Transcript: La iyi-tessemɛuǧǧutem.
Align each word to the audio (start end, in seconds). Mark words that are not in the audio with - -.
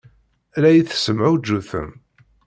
La 0.61 0.69
iyi-tessemɛuǧǧutem. 0.71 1.89